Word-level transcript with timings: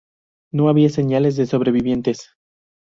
No 0.51 0.67
había 0.67 0.89
señales 0.89 1.35
de 1.35 1.45
sobrevivientes. 1.45 2.31